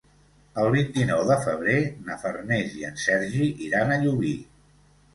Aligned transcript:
El 0.63 0.69
vint-i-nou 0.75 1.21
de 1.33 1.37
febrer 1.43 1.77
na 2.09 2.17
Farners 2.25 2.75
i 2.81 2.91
en 2.91 3.01
Sergi 3.05 3.53
iran 3.71 3.99
a 3.99 4.03
Llubí. 4.05 4.37